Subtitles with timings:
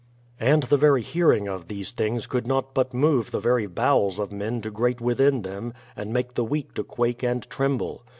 [0.39, 4.31] And the very hearing of these things could not but move the very bowels of
[4.31, 8.03] men to grate within them and make the weak to quake and tremble.